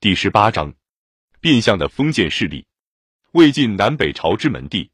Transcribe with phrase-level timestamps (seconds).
[0.00, 0.72] 第十八章，
[1.40, 2.64] 变相的封建势力。
[3.32, 4.92] 魏晋南北朝之门第，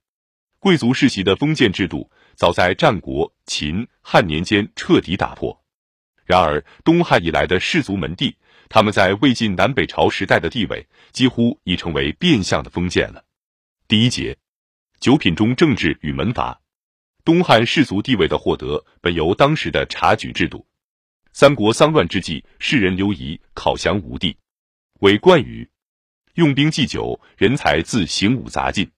[0.59, 5.63] 贵族世袭的封建制度，早在战国、秦汉年间彻底打破。
[6.25, 8.35] 然而，东汉以来的士族门第，
[8.71, 13.27] 他们在魏晋南北朝时代的地位，几乎已成为变相的封建了。
[13.87, 14.39] 第一节，
[15.01, 16.63] 九品中政治与门阀。
[17.27, 20.67] 东汉士族地位的获得，本由当时的察举制度。
[21.35, 24.35] 三国丧乱之际，士人流移，考降吴地。
[25.01, 25.69] 为冠语，
[26.35, 28.89] 用兵祭酒，人才自行武杂进。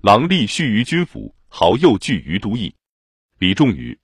[0.00, 2.74] 郎吏恤于军府，豪右聚于都邑。
[3.38, 3.96] 李仲宇，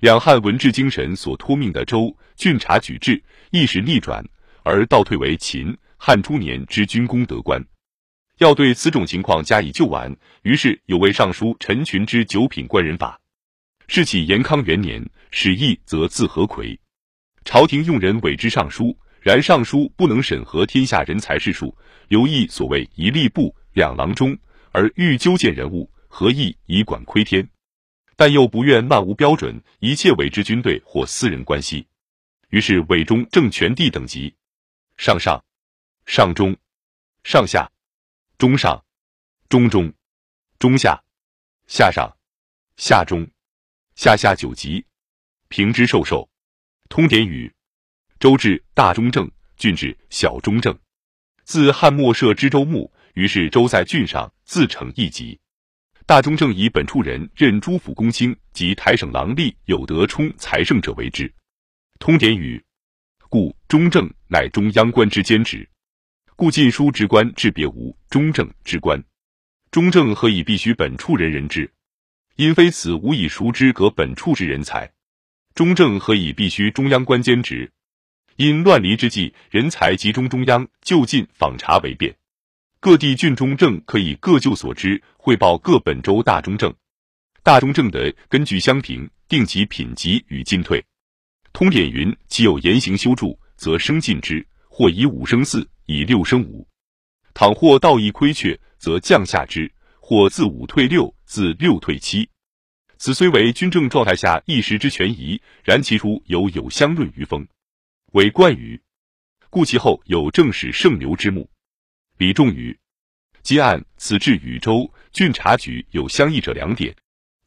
[0.00, 4.24] 两汉文治精神所托命的州郡察举制，一时逆转，
[4.64, 7.64] 而倒退为秦汉初年之军功德官。
[8.38, 13.20] 要对此种情况加以救挽，于是有位尚书陈群之九品官人法。
[13.86, 16.80] 是起延康元年，始议则字何魁，
[17.44, 18.98] 朝廷用人委之尚书。
[19.24, 21.74] 然尚书不能审核天下人才士数，
[22.08, 24.36] 留意所谓一吏部、两郎中，
[24.70, 27.48] 而欲纠见人物，何意以管窥天？
[28.16, 31.86] 但又不愿漫无标准，一切委之军队或私人关系。
[32.50, 34.34] 于是委中正权地等级：
[34.98, 35.42] 上上、
[36.04, 36.54] 上中、
[37.22, 37.72] 上下、
[38.36, 38.84] 中上、
[39.48, 39.90] 中中、
[40.58, 41.02] 中下、
[41.66, 42.14] 下上、
[42.76, 43.26] 下中、
[43.96, 44.84] 下下九级，
[45.48, 46.28] 平之授受。
[46.90, 47.53] 通典语。
[48.24, 50.74] 州治大中正，郡治小中正。
[51.44, 55.38] 自汉末设知州牧，于是州在郡上，自成一级。
[56.06, 61.30] 大中正以本处人任诸府公卿及台省郎吏有德充财政者为之。
[61.98, 62.64] 通典语，
[63.28, 65.68] 故中正乃中央官之兼职。
[66.34, 69.04] 故晋书之官至别无中正之官。
[69.70, 71.70] 中正何以必须本处人任之？
[72.36, 74.90] 因非此无以熟知隔本处之人才。
[75.54, 77.70] 中正何以必须中央官兼职？
[78.36, 82.14] 因乱离之际，人才集中中央，就近访查为便。
[82.80, 86.74] 各地郡中正可以各就所知，汇报各本州大中正。
[87.42, 90.84] 大中正的根据相平，定其品级与进退。
[91.52, 96.66] 通典云：其有言行修筑，则升进之；或以五升四，以六升五。
[97.32, 99.68] 倘或道义亏缺，则降下之；
[100.00, 102.28] 或自五退六，自六退七。
[102.96, 107.46] 此虽为军政状态下一时之权宜，然其初犹有相论于风。
[108.14, 108.80] 为冠语，
[109.50, 111.50] 故其后有正史圣流之墓。
[112.16, 112.78] 李仲宇，
[113.42, 116.94] 今按此制与州郡察举有相异者两点：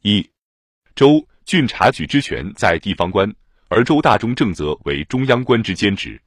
[0.02, 0.30] 一，
[0.94, 3.34] 州郡察举之权在地方官，
[3.68, 6.20] 而州大中正则为中央官之兼职。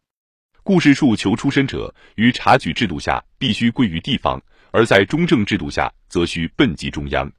[0.64, 4.42] 故事述求出身者，于察举制度下必须归于地方，
[4.72, 7.32] 而在中正制度下则需奔及中央。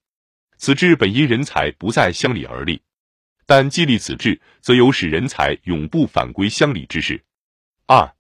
[0.56, 2.80] 此制本因人才不在乡里而立。
[3.54, 7.22] 但既立此制，则有使人才永不返归乡里之势。
[7.86, 8.14] 二，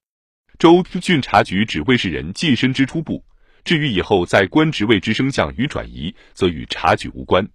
[0.58, 3.24] 州郡察举只为是人晋升之初步，
[3.64, 7.48] 至于以后在官职位之升降与转移，则与察举无关。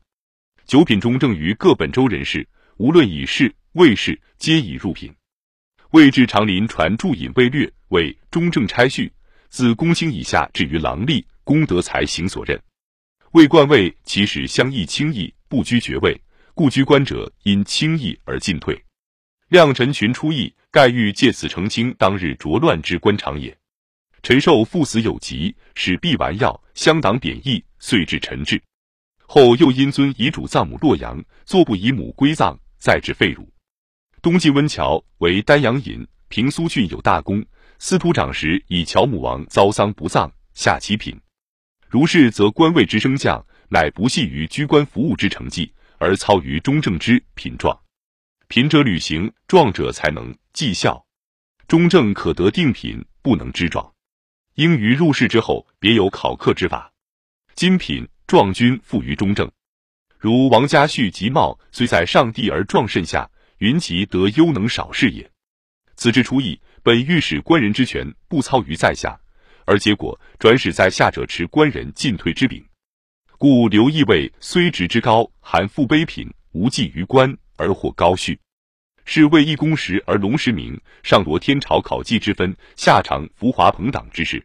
[0.65, 5.13] 九品中正于各本州人士，无论以士、卫士，皆已入品。
[5.91, 9.13] 魏至长林传注引魏略为中正差序，
[9.49, 12.59] 自公卿以下至于郎吏，功德才行所任。
[13.33, 16.19] 魏冠位其实相异轻易，不居爵位。
[16.57, 18.83] 故居官者因轻易而进退，
[19.49, 23.55] 亮陈群出议，盖欲借此澄清当日浊乱之官场也。
[24.23, 28.59] 陈寿父死有疾，使毕丸药，乡党贬义，遂至陈治。
[29.27, 33.47] 后又因尊遗主葬母洛阳，坐不以母归葬，再至废汝。
[34.23, 37.45] 东晋温峤为丹阳尹，平苏郡有大功。
[37.77, 41.15] 司徒长时以乔母王遭丧不葬，下其品。
[41.87, 45.71] 如是，则官位之升降，乃不系于居官服务之成绩。
[45.97, 47.77] 而操于中正之品状，
[48.47, 51.05] 品者履行，状者才能绩效。
[51.67, 53.93] 中正可得定品，不能知状。
[54.55, 56.91] 应于入仕之后，别有考课之法。
[57.55, 59.51] 今品状均附于中正。
[60.17, 65.29] 如王家旭吉茂，虽在上帝而状甚下，云其得优能少事也。
[65.95, 69.19] 此之初意，本欲使官人之权不操于在下，
[69.65, 72.66] 而结果转使在下者持官人进退之柄。
[73.39, 78.39] 故刘义位虽职之高，含富卑品，无济于官而获高序，
[79.05, 84.43] 是为一公时而龙时明，上夺天朝考绩之分，下尝浮华朋党之事。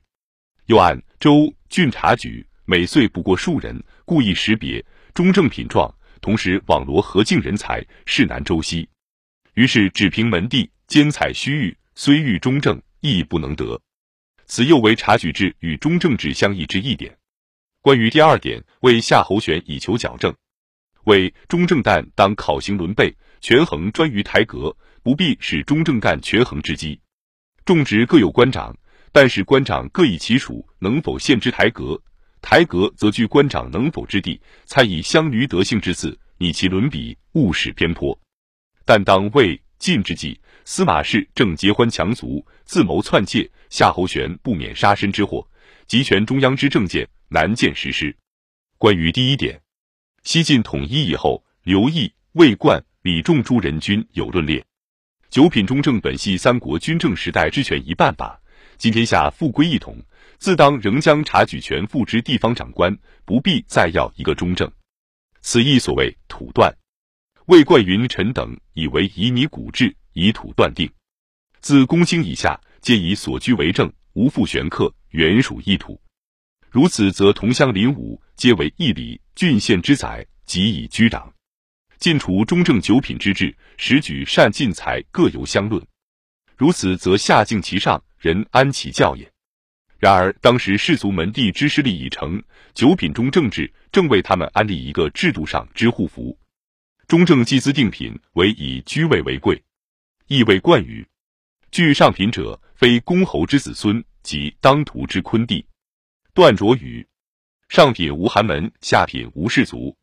[0.66, 4.84] 又按州郡察举每岁不过数人，故意识别
[5.14, 5.90] 中正品状，
[6.20, 8.86] 同时网罗何境人才，势难周西。
[9.54, 13.80] 于是只凭门第兼采虚誉，虽欲中正，亦不能得。
[14.44, 17.16] 此又为察举制与中正制相异之一点。
[17.82, 20.32] 关于第二点，为夏侯玄以求矫正，
[21.06, 27.00] 为中正旦当考行轮备，权衡专于台阁，不必使中正干权衡之机。
[27.64, 28.72] 种植各有官长，
[29.10, 32.00] 但是官长各以其属，能否献之台阁？
[32.40, 38.16] 台阁则据官长能否之地，参以相驴德性之次，拟其伦比，勿使偏颇。
[38.84, 45.48] 但当魏晋之际，司马氏正结欢强族，自谋篡界，夏侯玄不免杀身之祸，
[45.86, 48.16] 集权中央之政见，难见实施。
[48.78, 49.60] 关于第一点，
[50.22, 54.64] 西晋统一以后，刘毅、魏冠、李仲诸人均有论列。
[55.30, 58.40] 九品中正本系三国军政时代之权一半法，
[58.76, 59.96] 今天下复归一统。
[60.38, 64.70] 自当仍将察举权付之地方长官，不必再要一个中正。
[65.40, 66.74] 此亦所谓土断。
[67.46, 70.90] 魏冠云臣等以为以你古制，以土断定。
[71.60, 76.00] 自公卿以下，皆以所居为政，无复玄客，原属一土。
[76.70, 81.32] 如此，则同乡邻伍，皆为一里郡县之宰，即以居长。
[81.98, 85.80] 尽除中正九品之制，实举善进财各由相论。
[86.56, 89.30] 如此，则下敬其上，人安其教也。
[89.98, 92.42] 然而，当时士族门第之势力已成，
[92.74, 96.36] 九品中正制正为他们安立一个制度上之护符。
[97.06, 99.62] 中正祭资定品为以居位为贵，
[100.26, 101.06] 亦为冠语。
[101.72, 105.66] 据上品者，非公侯之子孙，即当涂之昆弟。
[106.34, 107.08] 段卓语：
[107.70, 109.96] 上品无寒门，下品无士族。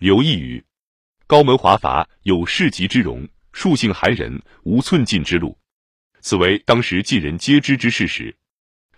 [0.00, 0.64] 刘毅语：
[1.28, 5.56] 高门华阀，有世袭之容，庶姓寒人，无寸进之路。
[6.20, 8.36] 此为当时尽人皆知之事实。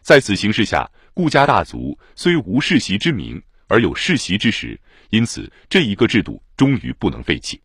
[0.01, 4.81] 在此形势下，顾家大族虽无世袭之名，而有世袭之实，
[5.11, 7.61] 因此这一个制度终于不能废弃。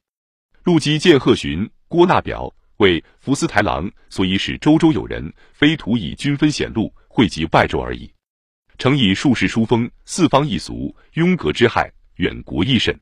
[0.63, 8.11] 陆基见贺询、郭纳表为福斯台郎，所以使周州有人，非图以军分显露，惠及外州而已。
[8.79, 12.99] 诚以术士书风，四方异俗，庸格之害，远国益甚。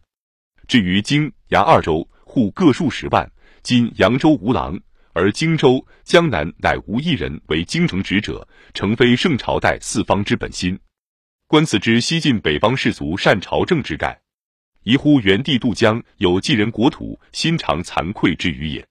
[0.67, 3.31] 至于荆扬二州，户各数十万，
[3.63, 4.77] 今扬州无郎。
[5.13, 10.77] 而荆州、江南乃无一人为京城职者，诚非圣朝代四方之本心。
[11.47, 14.19] 观此之西晋北方士族善朝政之概，
[14.83, 18.88] 疑乎元帝渡江有继人国土，心肠惭愧之余也。